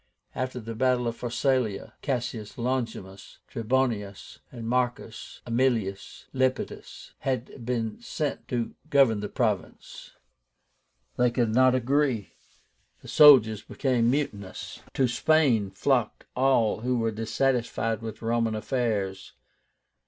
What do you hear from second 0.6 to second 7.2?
battle of Pharsalia, Cassius Longinus, Trebonius, and Marcus Aemilius Lepidus